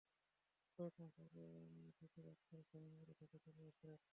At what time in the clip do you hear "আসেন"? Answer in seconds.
3.69-3.91